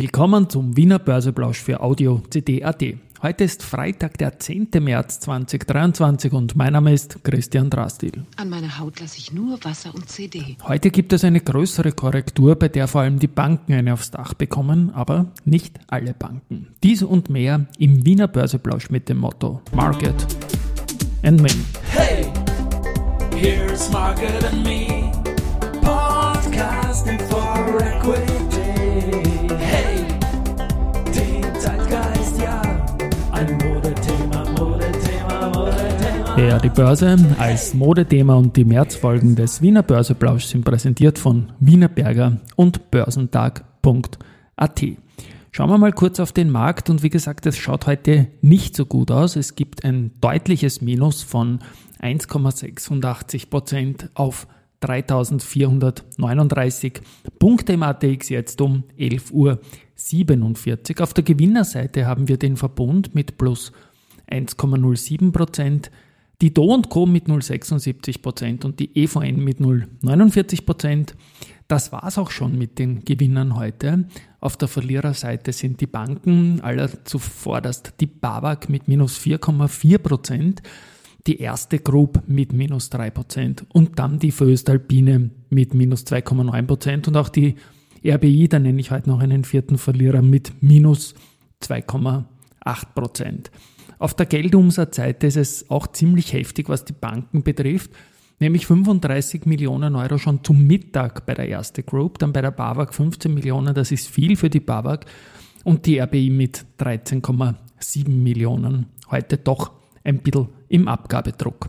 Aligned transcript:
Willkommen 0.00 0.48
zum 0.48 0.78
Wiener 0.78 0.98
Börseplausch 0.98 1.60
für 1.60 1.82
Audio 1.82 2.22
CD.at. 2.30 2.82
Heute 3.20 3.44
ist 3.44 3.62
Freitag, 3.62 4.16
der 4.16 4.38
10. 4.38 4.68
März 4.80 5.20
2023 5.20 6.32
und 6.32 6.56
mein 6.56 6.72
Name 6.72 6.94
ist 6.94 7.22
Christian 7.22 7.68
Drastil. 7.68 8.24
An 8.36 8.48
meiner 8.48 8.78
Haut 8.78 8.98
lasse 8.98 9.18
ich 9.18 9.30
nur 9.34 9.62
Wasser 9.62 9.94
und 9.94 10.08
CD. 10.08 10.56
Heute 10.66 10.90
gibt 10.90 11.12
es 11.12 11.22
eine 11.22 11.42
größere 11.42 11.92
Korrektur, 11.92 12.56
bei 12.56 12.68
der 12.68 12.88
vor 12.88 13.02
allem 13.02 13.18
die 13.18 13.26
Banken 13.26 13.74
eine 13.74 13.92
aufs 13.92 14.10
Dach 14.10 14.32
bekommen, 14.32 14.90
aber 14.94 15.26
nicht 15.44 15.78
alle 15.88 16.14
Banken. 16.14 16.68
Dies 16.82 17.02
und 17.02 17.28
mehr 17.28 17.66
im 17.78 18.06
Wiener 18.06 18.26
Börseplausch 18.26 18.88
mit 18.88 19.10
dem 19.10 19.18
Motto 19.18 19.60
Market 19.74 20.14
and 21.24 21.42
Me. 21.42 21.50
Hey, 21.90 22.32
here's 23.36 23.90
Market 23.92 24.44
and 24.50 24.64
Me, 24.64 25.12
podcasting 25.82 27.20
for 27.28 27.82
equity. 27.82 28.49
Ja, 36.36 36.58
die 36.58 36.70
Börse 36.70 37.16
als 37.38 37.74
Modethema 37.74 38.34
und 38.34 38.56
die 38.56 38.64
Märzfolgen 38.64 39.36
des 39.36 39.62
Wiener 39.62 39.82
Börseplausch 39.82 40.44
sind 40.44 40.64
präsentiert 40.64 41.18
von 41.18 41.52
Wienerberger 41.60 42.40
und 42.56 42.90
Börsentag.at. 42.90 44.82
Schauen 45.52 45.70
wir 45.70 45.78
mal 45.78 45.92
kurz 45.92 46.20
auf 46.20 46.32
den 46.32 46.50
Markt 46.50 46.90
und 46.90 47.02
wie 47.02 47.10
gesagt, 47.10 47.46
es 47.46 47.58
schaut 47.58 47.86
heute 47.86 48.28
nicht 48.40 48.76
so 48.76 48.86
gut 48.86 49.10
aus. 49.10 49.36
Es 49.36 49.56
gibt 49.56 49.84
ein 49.84 50.12
deutliches 50.20 50.80
Minus 50.80 51.22
von 51.22 51.58
1,86 52.00 53.50
Prozent 53.50 54.10
auf 54.14 54.46
3439 54.80 57.00
Punkte 57.38 57.74
im 57.74 57.82
ATX 57.82 58.28
jetzt 58.28 58.60
um 58.60 58.84
11.47 58.98 59.32
Uhr. 59.32 59.58
Auf 61.02 61.14
der 61.14 61.24
Gewinnerseite 61.24 62.06
haben 62.06 62.28
wir 62.28 62.38
den 62.38 62.56
Verbund 62.56 63.14
mit 63.14 63.36
plus 63.36 63.72
1,07 64.30 65.32
Prozent, 65.32 65.90
die 66.40 66.54
Do 66.54 66.80
Co. 66.88 67.06
mit 67.06 67.26
0,76 67.26 68.22
Prozent 68.22 68.64
und 68.64 68.80
die 68.80 68.90
EVN 68.94 69.42
mit 69.42 69.58
0,49 69.58 70.64
Prozent. 70.64 71.14
Das 71.68 71.92
war's 71.92 72.18
auch 72.18 72.30
schon 72.30 72.58
mit 72.58 72.78
den 72.78 73.04
Gewinnern 73.04 73.54
heute. 73.56 74.06
Auf 74.40 74.56
der 74.56 74.68
Verliererseite 74.68 75.52
sind 75.52 75.80
die 75.80 75.86
Banken, 75.86 76.60
aller 76.62 77.04
zuvorderst 77.04 77.94
die 78.00 78.06
BAWAG 78.06 78.68
mit 78.68 78.88
minus 78.88 79.18
4,4 79.18 79.98
Prozent, 79.98 80.62
die 81.26 81.38
erste 81.38 81.78
Group 81.78 82.22
mit 82.26 82.52
minus 82.52 82.90
3 82.90 83.10
Prozent 83.10 83.66
und 83.68 83.98
dann 83.98 84.18
die 84.18 84.32
Föstalpine 84.32 85.30
mit 85.50 85.74
minus 85.74 86.06
2,9 86.06 86.66
Prozent 86.66 87.08
und 87.08 87.16
auch 87.16 87.28
die 87.28 87.54
RBI, 88.04 88.48
da 88.48 88.58
nenne 88.58 88.80
ich 88.80 88.90
heute 88.90 89.10
noch 89.10 89.20
einen 89.20 89.44
vierten 89.44 89.76
Verlierer 89.76 90.22
mit 90.22 90.62
minus 90.62 91.14
2,8 91.62 92.24
Prozent. 92.94 93.50
Auf 94.00 94.14
der 94.14 94.24
Geldumsatzseite 94.24 95.26
ist 95.26 95.36
es 95.36 95.70
auch 95.70 95.86
ziemlich 95.86 96.32
heftig, 96.32 96.70
was 96.70 96.86
die 96.86 96.94
Banken 96.94 97.42
betrifft, 97.42 97.90
nämlich 98.38 98.66
35 98.66 99.44
Millionen 99.44 99.94
Euro 99.94 100.16
schon 100.16 100.42
zum 100.42 100.66
Mittag 100.66 101.26
bei 101.26 101.34
der 101.34 101.48
erste 101.48 101.82
Group, 101.82 102.18
dann 102.18 102.32
bei 102.32 102.40
der 102.40 102.50
BAWAG 102.50 102.94
15 102.94 103.34
Millionen, 103.34 103.74
das 103.74 103.92
ist 103.92 104.08
viel 104.08 104.36
für 104.36 104.48
die 104.48 104.60
BAWAG 104.60 105.04
und 105.64 105.84
die 105.84 106.00
RBI 106.00 106.30
mit 106.30 106.64
13,7 106.78 108.08
Millionen. 108.08 108.86
Heute 109.10 109.36
doch 109.36 109.72
ein 110.02 110.20
bisschen 110.20 110.48
im 110.68 110.88
Abgabedruck. 110.88 111.68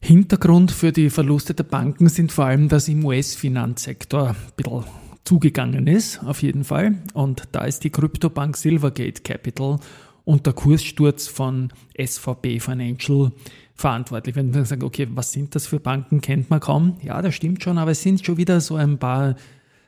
Hintergrund 0.00 0.72
für 0.72 0.90
die 0.90 1.08
Verluste 1.08 1.54
der 1.54 1.62
Banken 1.62 2.08
sind 2.08 2.32
vor 2.32 2.46
allem, 2.46 2.68
dass 2.68 2.88
im 2.88 3.04
US-Finanzsektor 3.04 4.30
ein 4.30 4.36
bisschen 4.56 4.82
zugegangen 5.22 5.86
ist, 5.86 6.20
auf 6.24 6.42
jeden 6.42 6.64
Fall. 6.64 6.96
Und 7.12 7.44
da 7.52 7.64
ist 7.64 7.84
die 7.84 7.90
Kryptobank 7.90 8.56
Silvergate 8.56 9.22
Capital 9.22 9.78
und 10.24 10.46
der 10.46 10.52
Kurssturz 10.52 11.26
von 11.26 11.72
SVB 11.98 12.60
Financial 12.60 13.32
verantwortlich. 13.74 14.36
Wenn 14.36 14.50
man 14.50 14.64
sagt, 14.64 14.82
okay, 14.82 15.08
was 15.14 15.32
sind 15.32 15.54
das 15.54 15.66
für 15.66 15.80
Banken, 15.80 16.20
kennt 16.20 16.50
man 16.50 16.60
kaum. 16.60 16.96
Ja, 17.02 17.20
das 17.20 17.34
stimmt 17.34 17.62
schon, 17.62 17.78
aber 17.78 17.90
es 17.90 18.02
sind 18.02 18.24
schon 18.24 18.36
wieder 18.36 18.60
so 18.60 18.76
ein 18.76 18.98
paar 18.98 19.36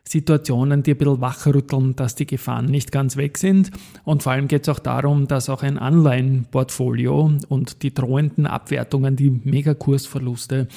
Situationen, 0.04 0.82
die 0.82 0.92
ein 0.92 0.98
bisschen 0.98 1.20
wachrütteln, 1.20 1.96
dass 1.96 2.14
die 2.14 2.26
Gefahren 2.26 2.66
nicht 2.66 2.92
ganz 2.92 3.16
weg 3.16 3.38
sind. 3.38 3.70
Und 4.04 4.22
vor 4.22 4.32
allem 4.32 4.46
geht 4.46 4.62
es 4.62 4.68
auch 4.68 4.78
darum, 4.78 5.26
dass 5.26 5.48
auch 5.48 5.62
ein 5.62 5.78
Anleihenportfolio 5.78 7.32
und 7.48 7.82
die 7.82 7.92
drohenden 7.92 8.46
Abwertungen, 8.46 9.16
die 9.16 9.30
Megakursverluste, 9.30 10.68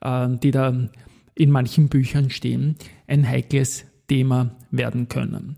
äh, 0.00 0.28
die 0.42 0.50
da 0.50 0.88
in 1.34 1.50
manchen 1.50 1.88
Büchern 1.88 2.30
stehen, 2.30 2.76
ein 3.06 3.26
heikles 3.26 3.86
Thema 4.08 4.54
werden 4.70 5.08
können. 5.08 5.56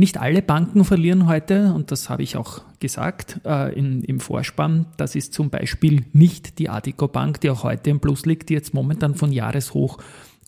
Nicht 0.00 0.16
alle 0.16 0.40
Banken 0.40 0.86
verlieren 0.86 1.26
heute, 1.26 1.74
und 1.74 1.90
das 1.90 2.08
habe 2.08 2.22
ich 2.22 2.38
auch 2.38 2.62
gesagt 2.78 3.38
äh, 3.44 3.70
in, 3.78 4.02
im 4.02 4.18
Vorspann. 4.18 4.86
Das 4.96 5.14
ist 5.14 5.34
zum 5.34 5.50
Beispiel 5.50 6.06
nicht 6.14 6.58
die 6.58 6.70
Adico 6.70 7.06
Bank, 7.06 7.42
die 7.42 7.50
auch 7.50 7.64
heute 7.64 7.90
im 7.90 8.00
Plus 8.00 8.24
liegt, 8.24 8.48
die 8.48 8.54
jetzt 8.54 8.72
momentan 8.72 9.14
von 9.14 9.30
Jahreshoch 9.30 9.98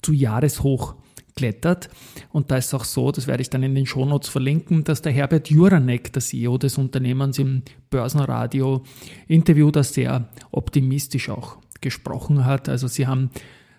zu 0.00 0.14
Jahreshoch 0.14 0.94
klettert. 1.36 1.90
Und 2.30 2.50
da 2.50 2.56
ist 2.56 2.72
auch 2.72 2.84
so, 2.84 3.12
das 3.12 3.26
werde 3.26 3.42
ich 3.42 3.50
dann 3.50 3.62
in 3.62 3.74
den 3.74 3.84
Shownotes 3.84 4.30
verlinken, 4.30 4.84
dass 4.84 5.02
der 5.02 5.12
Herbert 5.12 5.50
Juranek, 5.50 6.14
der 6.14 6.22
CEO 6.22 6.56
des 6.56 6.78
Unternehmens 6.78 7.38
im 7.38 7.60
Börsenradio 7.90 8.84
Interview, 9.28 9.70
das 9.70 9.92
sehr 9.92 10.30
optimistisch 10.50 11.28
auch 11.28 11.58
gesprochen 11.82 12.46
hat. 12.46 12.70
Also 12.70 12.88
sie 12.88 13.06
haben 13.06 13.28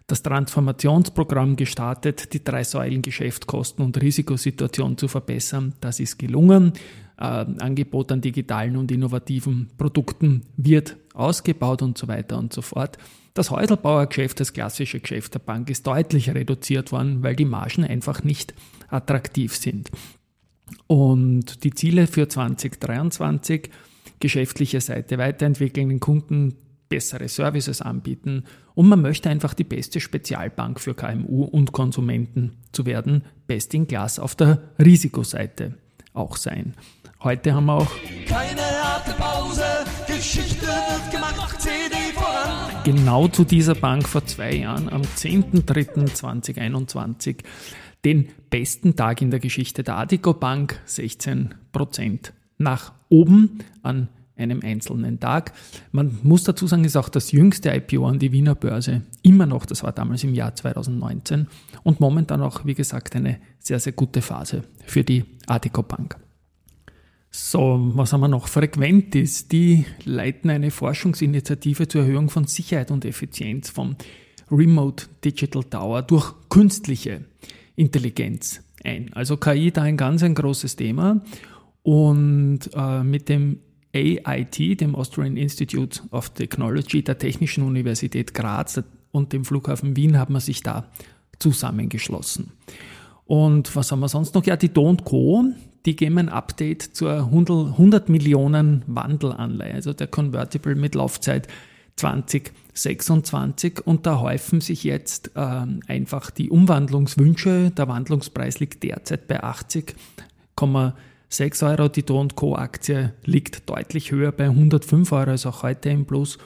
das 0.08 0.22
Transformationsprogramm 0.22 1.56
gestartet, 1.56 2.34
die 2.34 2.44
drei 2.44 2.64
Säulen 2.64 3.02
Geschäftskosten 3.02 3.84
und 3.84 4.02
Risikosituation 4.02 4.98
zu 4.98 5.08
verbessern. 5.08 5.74
Das 5.82 6.00
ist 6.00 6.20
gelungen. 6.20 6.74
Äh, 7.18 7.24
Angebot 7.24 8.12
an 8.12 8.22
digitalen 8.22 8.76
und 8.76 8.92
innovativen 8.92 9.70
Produkten 9.78 10.44
wird 10.58 10.98
ausgebaut 11.14 11.82
und 11.82 11.98
so 11.98 12.08
weiter 12.08 12.38
und 12.38 12.54
so 12.54 12.62
fort. 12.62 12.98
Das 13.34 13.50
Häuselbauergeschäft, 13.50 14.40
das 14.40 14.54
klassische 14.54 15.00
Geschäft 15.00 15.34
der 15.34 15.40
Bank, 15.40 15.70
ist 15.70 15.88
deutlich 15.88 16.30
reduziert 16.30 16.92
worden, 16.92 17.24
weil 17.24 17.36
die 17.36 17.46
Margen 17.46 17.84
einfach 17.84 18.24
nicht 18.24 18.54
attraktiv 18.90 19.56
sind. 19.56 19.90
Und 20.88 21.64
die 21.64 21.72
Ziele 21.72 22.08
für 22.08 22.28
2023, 22.28 23.70
geschäftliche 24.20 24.82
Seite 24.82 25.18
weiterentwickeln, 25.18 25.90
den 25.90 26.00
Kunden 26.00 26.56
bessere 26.90 27.28
Services 27.28 27.82
anbieten 27.82 28.44
und 28.76 28.88
man 28.88 29.02
möchte 29.02 29.30
einfach 29.30 29.54
die 29.54 29.64
beste 29.64 30.00
Spezialbank 30.00 30.80
für 30.80 30.94
KMU 30.94 31.44
und 31.44 31.72
Konsumenten 31.72 32.58
zu 32.72 32.86
werden, 32.86 33.24
best 33.48 33.74
in 33.74 33.88
class 33.88 34.20
auf 34.20 34.36
der 34.36 34.62
Risikoseite 34.80 35.74
auch 36.14 36.38
sein. 36.38 36.76
Heute 37.22 37.54
haben 37.54 37.66
wir 37.66 37.74
auch 37.74 37.92
Keine 38.28 38.62
harte 38.62 39.12
Pause, 39.14 39.64
Geschichte 40.08 40.66
wird 40.66 41.12
gemacht, 41.12 41.62
CD 41.62 41.96
voran. 42.14 42.84
genau 42.84 43.28
zu 43.28 43.44
dieser 43.44 43.76
Bank 43.76 44.08
vor 44.08 44.26
zwei 44.26 44.56
Jahren 44.56 44.90
am 44.90 45.02
10.03.2021 45.02 47.38
den 48.06 48.30
besten 48.50 48.96
Tag 48.96 49.22
in 49.22 49.32
der 49.32 49.40
Geschichte 49.40 49.84
der 49.84 49.98
Adico 49.98 50.34
Bank, 50.34 50.80
16% 50.88 52.32
nach 52.58 52.94
oben 53.10 53.60
an 53.82 54.08
einem 54.36 54.62
einzelnen 54.64 55.20
Tag. 55.20 55.54
Man 55.92 56.18
muss 56.24 56.44
dazu 56.44 56.68
sagen, 56.68 56.86
ist 56.86 56.98
auch 56.98 57.10
das 57.10 57.32
jüngste 57.32 57.70
IPO 57.70 58.06
an 58.08 58.20
die 58.20 58.32
Wiener 58.32 58.56
Börse. 58.56 59.02
Immer 59.22 59.46
noch, 59.46 59.66
das 59.66 59.84
war 59.84 59.92
damals 59.92 60.24
im 60.24 60.34
Jahr 60.34 60.56
2019 60.56 61.48
und 61.84 62.00
momentan 62.00 62.42
auch, 62.42 62.66
wie 62.66 62.74
gesagt, 62.74 63.16
eine 63.16 63.40
sehr, 63.60 63.80
sehr 63.80 63.94
gute 63.94 64.22
Phase 64.22 64.64
für 64.86 65.04
die 65.04 65.24
Adico 65.48 65.84
Bank. 65.84 66.18
So, 67.36 67.92
was 67.96 68.14
haben 68.14 68.22
wir 68.22 68.28
noch? 68.28 68.48
Frequentis, 68.48 69.48
die 69.48 69.86
leiten 70.06 70.52
eine 70.52 70.70
Forschungsinitiative 70.70 71.88
zur 71.88 72.02
Erhöhung 72.02 72.30
von 72.30 72.46
Sicherheit 72.46 72.92
und 72.92 73.06
Effizienz 73.06 73.70
vom 73.70 73.96
Remote 74.52 75.06
Digital 75.26 75.64
Tower 75.64 76.04
durch 76.04 76.32
künstliche 76.50 77.26
Intelligenz 77.76 78.62
ein. 78.84 79.12
Also 79.14 79.38
KI 79.38 79.72
da 79.72 79.82
ein 79.82 79.98
ganz 79.98 80.22
ein 80.22 80.36
großes 80.36 80.76
Thema 80.76 81.22
und 81.82 82.60
äh, 82.76 83.04
mit 83.04 83.30
dem 83.30 83.60
AIT, 83.94 84.82
dem 84.82 84.96
Austrian 84.96 85.38
Institute 85.38 86.02
of 86.12 86.30
Technology 86.32 87.04
der 87.04 87.18
Technischen 87.18 87.64
Universität 87.64 88.34
Graz 88.34 88.82
und 89.12 89.34
dem 89.34 89.46
Flughafen 89.46 89.96
Wien 89.96 90.18
haben 90.18 90.34
wir 90.34 90.42
sich 90.42 90.64
da 90.64 90.88
zusammengeschlossen. 91.40 92.52
Und 93.26 93.76
was 93.76 93.92
haben 93.92 94.00
wir 94.00 94.10
sonst 94.10 94.36
noch? 94.36 94.46
Ja, 94.46 94.58
die 94.58 94.70
Do 94.70 94.96
Co., 95.04 95.46
die 95.86 95.96
geben 95.96 96.18
ein 96.18 96.30
Update 96.30 96.82
zur 96.82 97.14
100 97.14 98.10
Millionen 98.10 98.84
Wandelanleihe, 98.88 99.74
also 99.74 99.94
der 99.94 100.08
Convertible 100.08 100.76
mit 100.76 100.96
Laufzeit 100.96 101.48
2026 101.98 103.86
und 103.86 104.06
da 104.06 104.20
häufen 104.20 104.62
sich 104.62 104.84
jetzt 104.84 105.32
ähm, 105.36 105.82
einfach 105.88 106.32
die 106.32 106.50
Umwandlungswünsche. 106.50 107.72
Der 107.72 107.88
Wandlungspreis 107.88 108.60
liegt 108.60 108.82
derzeit 108.84 109.28
bei 109.28 109.44
80,6 111.34 111.70
Euro. 111.70 111.90
Die 111.90 112.04
Do 112.04 112.28
Co. 112.36 112.56
Aktie 112.56 113.14
liegt 113.26 113.70
deutlich 113.70 114.12
höher 114.12 114.32
bei 114.32 114.46
105 114.46 115.12
Euro, 115.12 115.32
ist 115.32 115.46
auch 115.46 115.64
heute 115.64 115.90
im 115.90 116.06
Plus. 116.06 116.38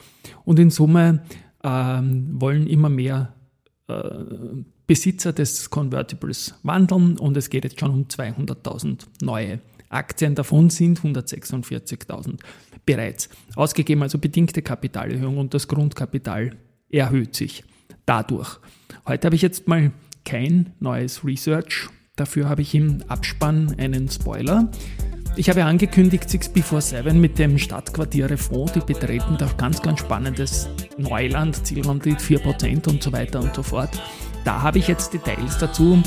Und 0.44 0.58
in 0.58 0.70
Summe 0.70 1.22
ähm, 1.62 2.40
wollen 2.40 2.66
immer 2.66 2.88
mehr 2.88 3.34
äh, 3.88 4.02
Besitzer 4.86 5.32
des 5.32 5.68
Convertibles 5.68 6.54
wandeln 6.62 7.18
und 7.18 7.36
es 7.36 7.50
geht 7.50 7.64
jetzt 7.64 7.78
schon 7.78 7.90
um 7.90 8.04
200.000 8.04 9.04
neue 9.22 9.60
Aktien. 9.90 10.34
Davon 10.34 10.70
sind 10.70 11.00
146.000 11.00 12.38
bereits 12.86 13.28
ausgegeben, 13.54 14.02
also 14.02 14.18
bedingte 14.18 14.62
Kapitalerhöhung 14.62 15.36
und 15.36 15.52
das 15.52 15.68
Grundkapital 15.68 16.56
erhöht 16.88 17.36
sich 17.36 17.64
dadurch. 18.06 18.58
Heute 19.06 19.26
habe 19.26 19.36
ich 19.36 19.42
jetzt 19.42 19.68
mal 19.68 19.92
kein 20.24 20.72
neues 20.80 21.22
Research. 21.22 21.90
Dafür 22.18 22.48
habe 22.48 22.62
ich 22.62 22.74
im 22.74 22.98
Abspann 23.06 23.76
einen 23.78 24.10
Spoiler. 24.10 24.68
Ich 25.36 25.48
habe 25.48 25.64
angekündigt, 25.64 26.28
6 26.28 26.48
Before 26.48 26.82
7 26.82 27.20
mit 27.20 27.38
dem 27.38 27.58
Stadtquartier 27.58 28.28
Refond, 28.28 28.74
die 28.74 28.80
betreten 28.80 29.36
da 29.38 29.48
ganz, 29.56 29.80
ganz 29.80 30.00
spannendes 30.00 30.68
Neuland, 30.96 31.64
Zielrendite 31.64 32.20
4% 32.20 32.88
und 32.88 33.04
so 33.04 33.12
weiter 33.12 33.40
und 33.40 33.54
so 33.54 33.62
fort. 33.62 33.90
Da 34.44 34.62
habe 34.62 34.78
ich 34.78 34.88
jetzt 34.88 35.14
Details 35.14 35.58
dazu 35.58 36.02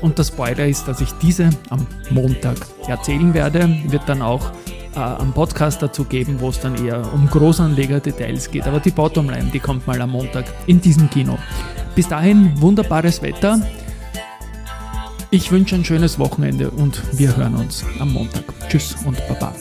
und 0.00 0.18
der 0.18 0.24
Spoiler 0.24 0.66
ist, 0.66 0.88
dass 0.88 1.00
ich 1.00 1.12
diese 1.22 1.50
am 1.70 1.86
Montag 2.10 2.56
erzählen 2.88 3.32
werde. 3.32 3.78
Wird 3.86 4.08
dann 4.08 4.22
auch 4.22 4.50
äh, 4.96 4.98
am 4.98 5.32
Podcast 5.32 5.80
dazu 5.82 6.04
geben, 6.04 6.40
wo 6.40 6.48
es 6.48 6.58
dann 6.58 6.84
eher 6.84 7.12
um 7.12 7.28
Großanleger-Details 7.28 8.50
geht. 8.50 8.66
Aber 8.66 8.80
die 8.80 8.90
Bottomline, 8.90 9.50
die 9.52 9.60
kommt 9.60 9.86
mal 9.86 10.00
am 10.02 10.10
Montag 10.10 10.46
in 10.66 10.80
diesem 10.80 11.08
Kino. 11.10 11.38
Bis 11.94 12.08
dahin 12.08 12.60
wunderbares 12.60 13.22
Wetter. 13.22 13.60
Ich 15.34 15.50
wünsche 15.50 15.74
ein 15.74 15.84
schönes 15.84 16.20
Wochenende 16.20 16.70
und 16.70 17.02
wir 17.18 17.36
hören 17.36 17.56
uns 17.56 17.84
am 17.98 18.12
Montag. 18.12 18.44
Tschüss 18.68 18.94
und 19.04 19.18
Baba. 19.26 19.52